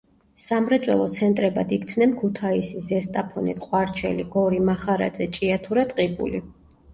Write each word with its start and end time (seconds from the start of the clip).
სამრეწველო 0.43 1.03
ცენტრებად 1.17 1.73
იქცნენ 1.77 2.15
ქუთაისი, 2.21 2.81
ზესტაფონი, 2.85 3.55
ტყვარჩელი, 3.59 4.27
გორი, 4.37 4.63
მახარაძე, 4.71 5.29
ჭიათურა, 5.37 5.85
ტყიბული. 5.95 6.43